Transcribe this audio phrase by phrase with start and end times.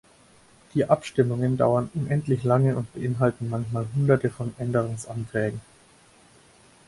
[0.73, 5.61] Die Abstimmungen dauern unendlich lange und beinhalten manchmal Hunderte von Änderungsanträgen.